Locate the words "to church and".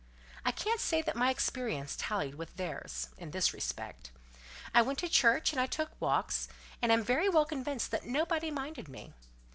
4.97-5.61